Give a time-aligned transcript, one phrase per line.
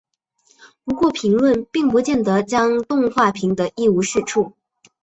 [0.83, 4.53] 不过评论并不见得将动画评得一无是处。